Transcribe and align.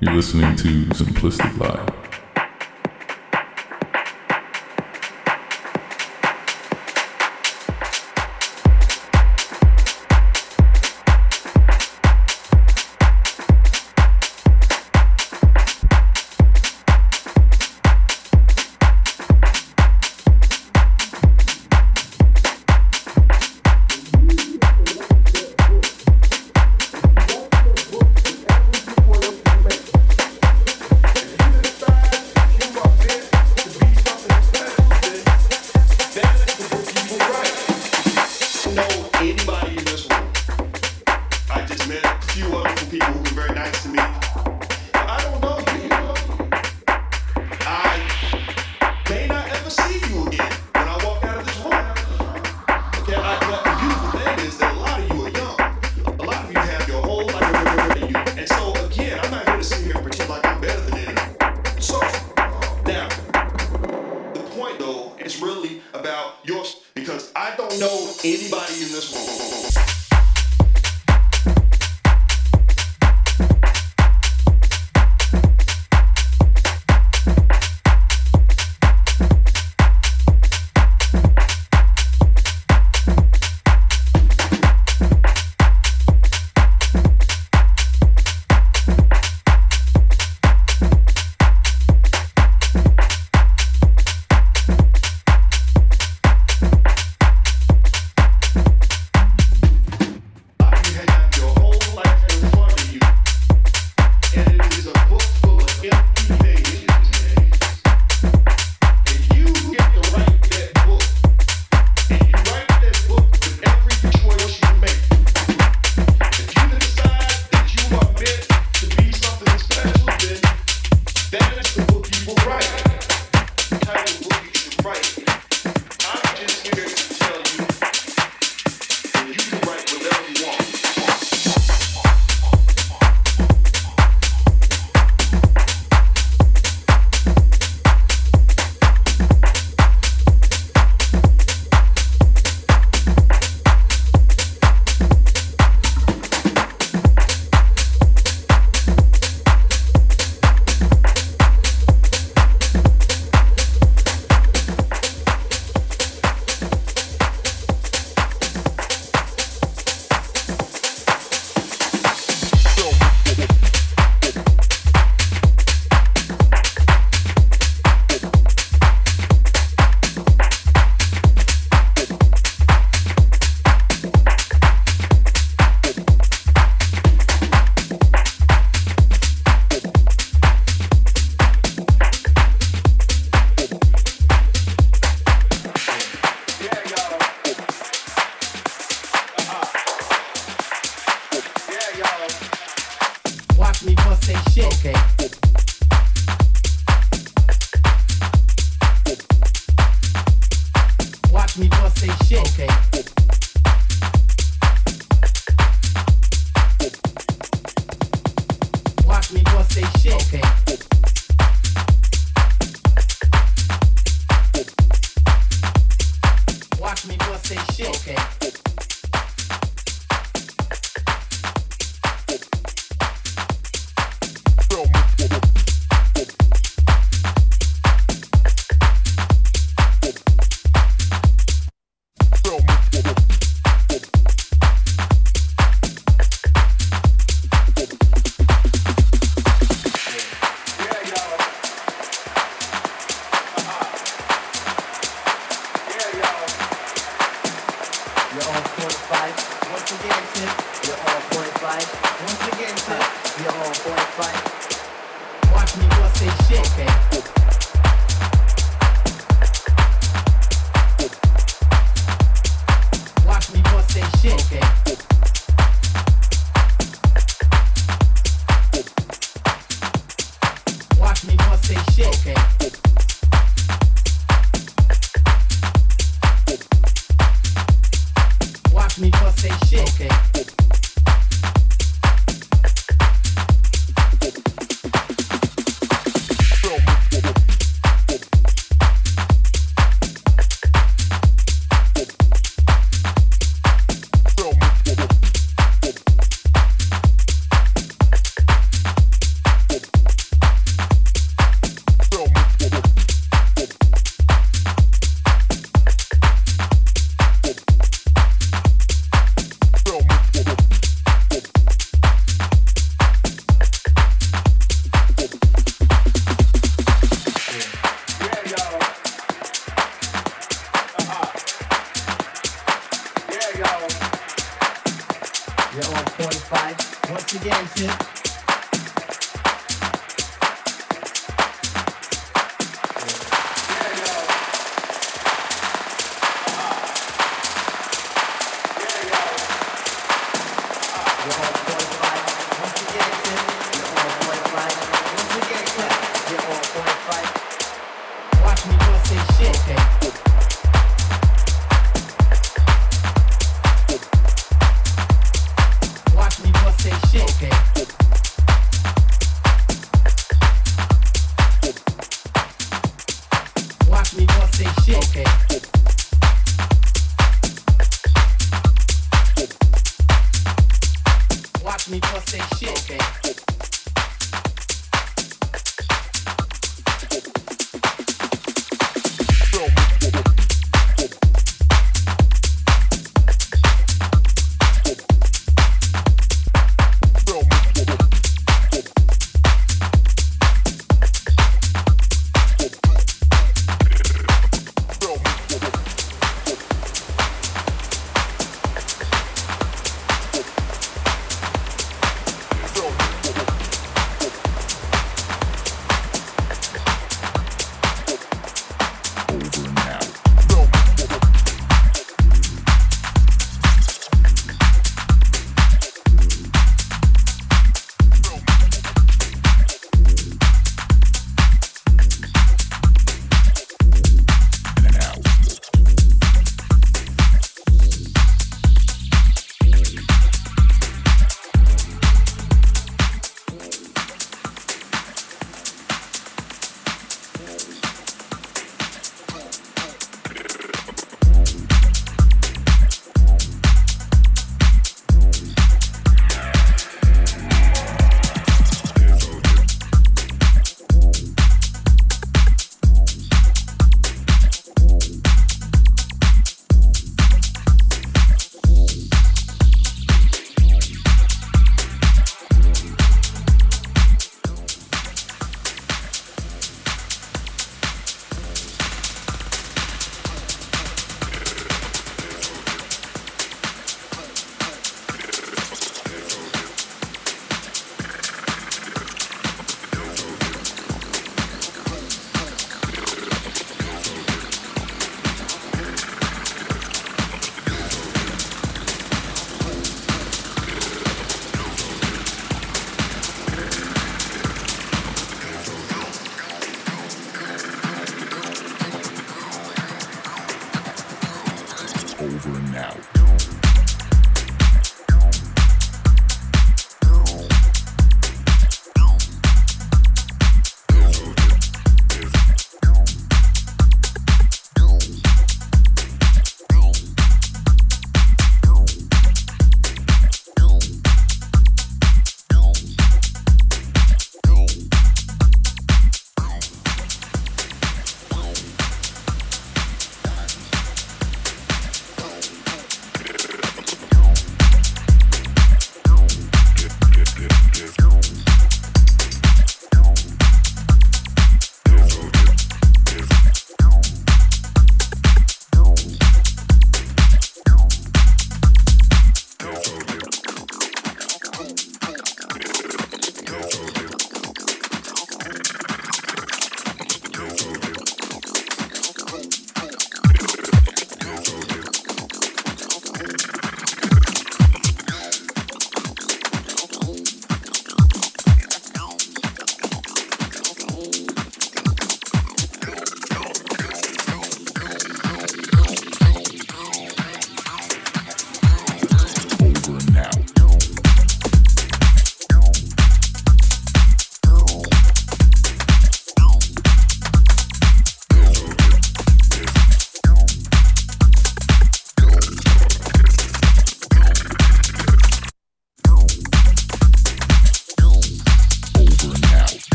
You're 0.00 0.14
listening 0.14 0.54
to 0.56 0.68
Simplistic 0.94 1.58
Live. 1.58 2.05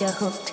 you're 0.00 0.10
hooked. 0.10 0.52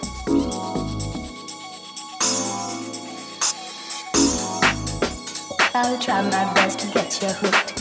I'll 5.75 5.99
try 5.99 6.21
my 6.23 6.53
best 6.55 6.79
to 6.79 6.87
get 6.93 7.21
you 7.21 7.27
hooked. 7.27 7.74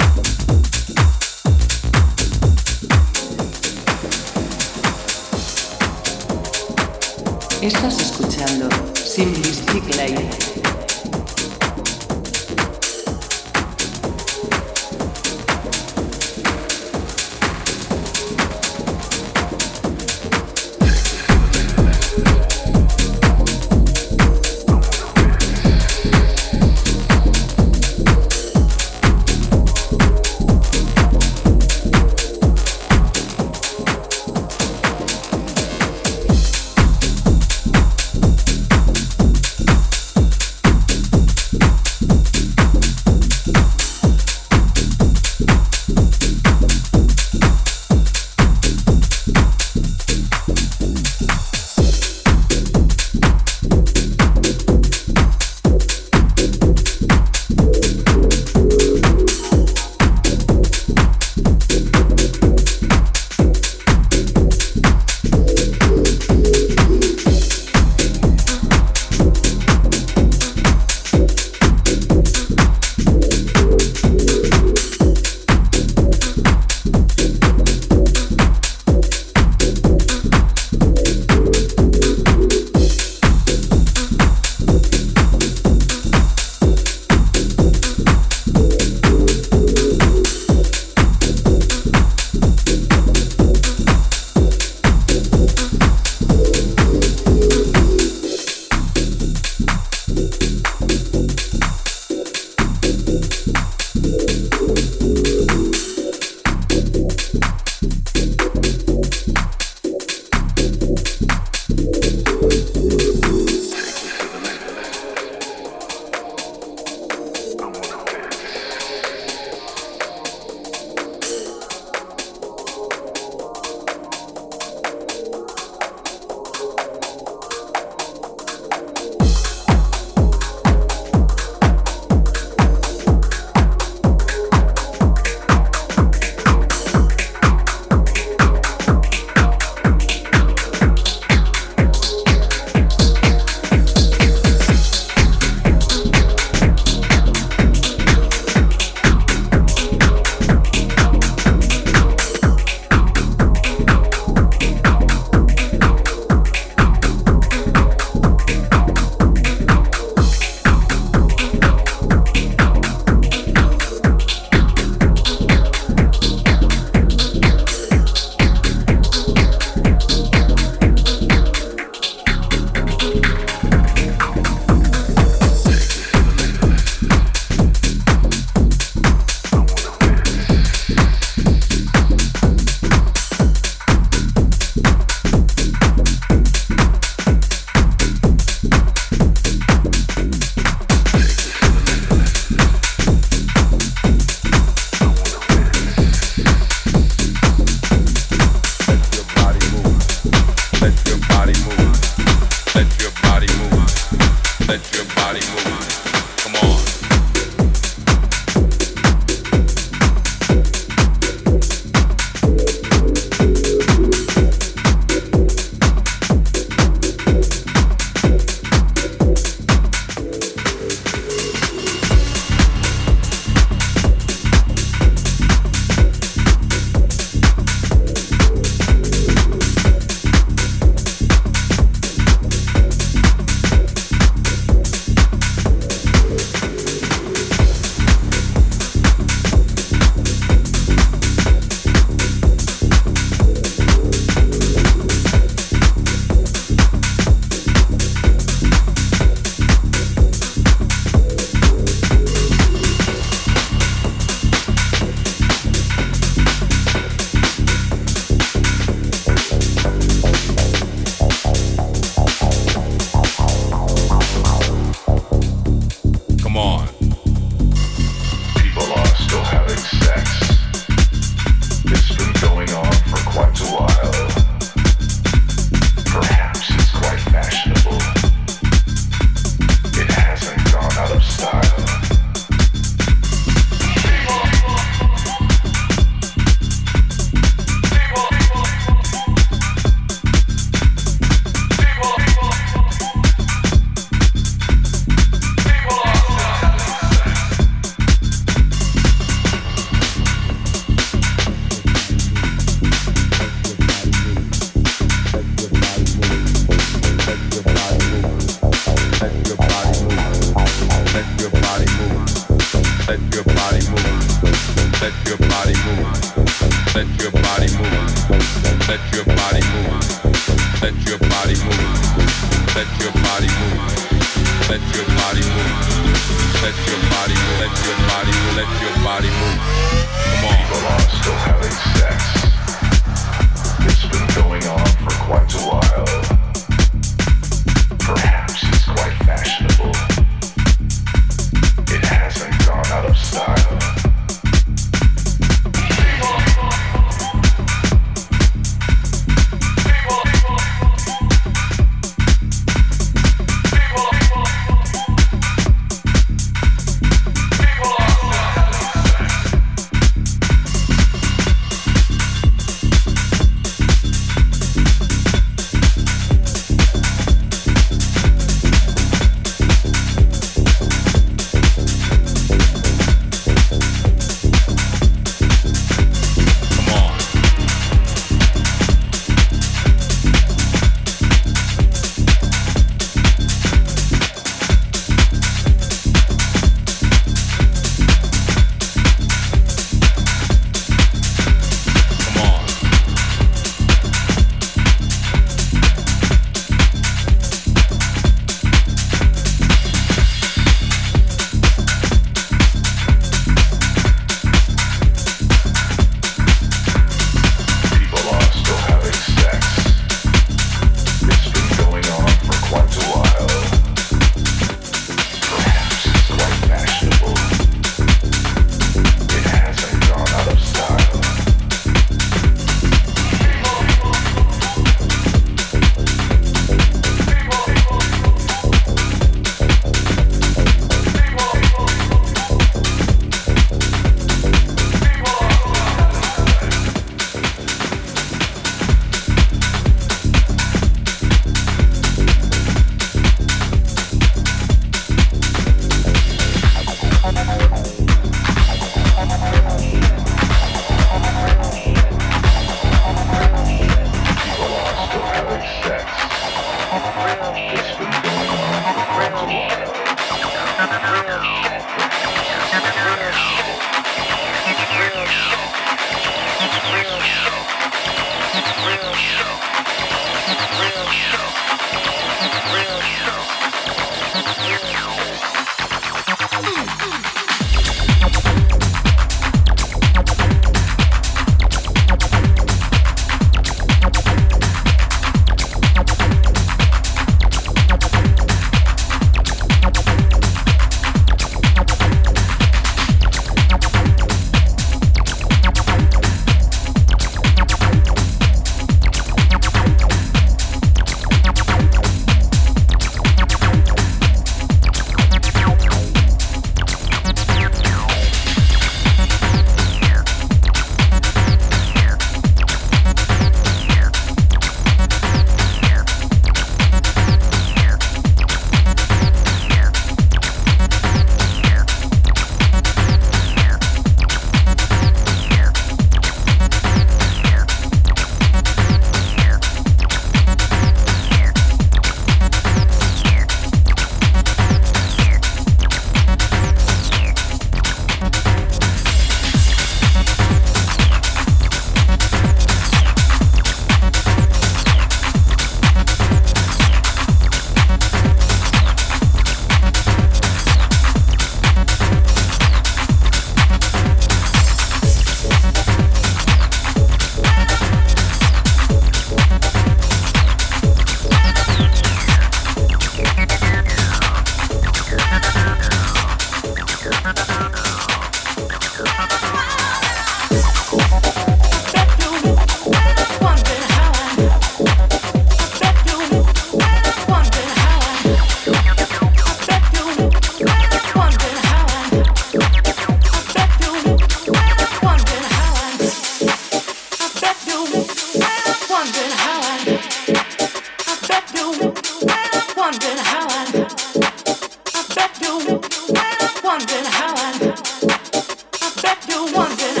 wondering. 599.53 600.00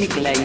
Simplistic 0.00 0.22
Live. 0.22 0.39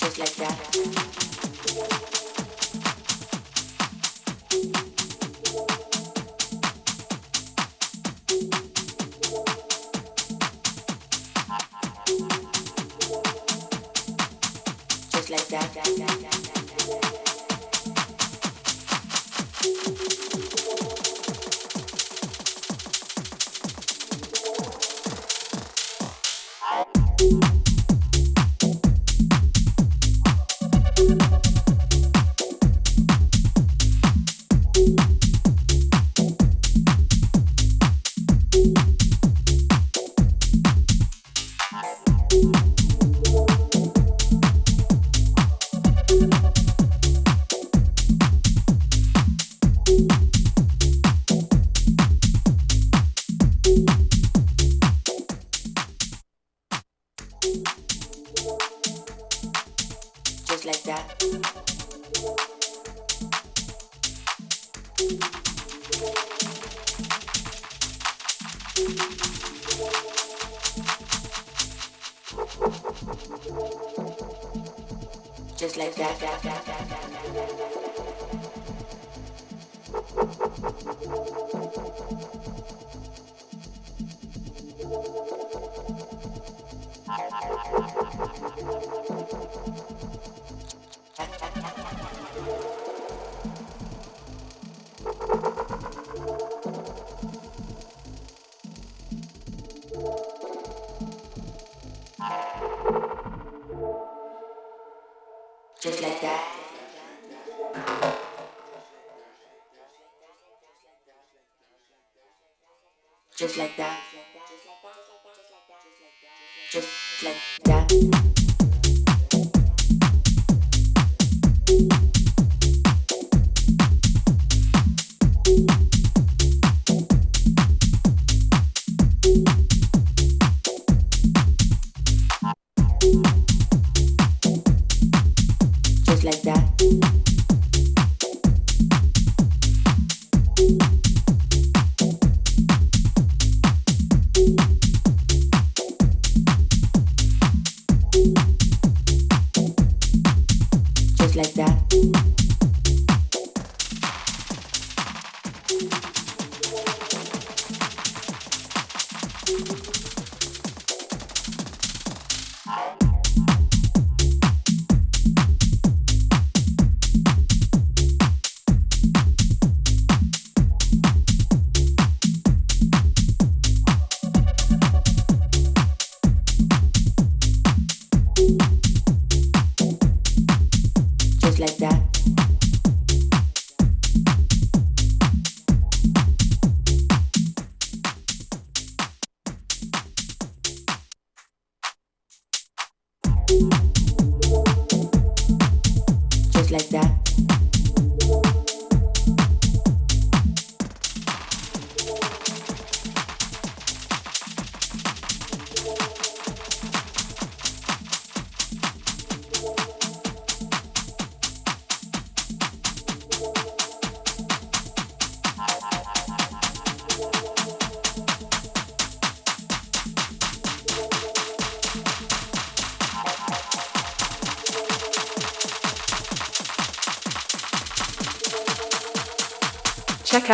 Just 0.00 0.18
like 0.18 0.34
that. 0.36 1.23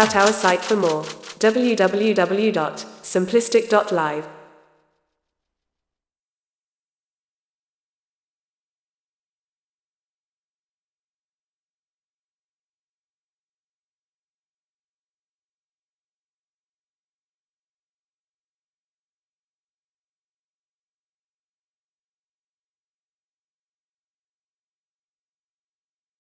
Out 0.00 0.16
our 0.16 0.32
site 0.32 0.64
for 0.64 0.76
more 0.76 1.02
www.simplistic.live. 1.40 4.39